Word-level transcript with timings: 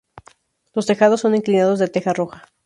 Los 0.73 0.87
tejados 0.87 1.21
son 1.21 1.35
inclinados 1.35 1.77
de 1.77 1.87
teja 1.87 2.11
roja. 2.11 2.47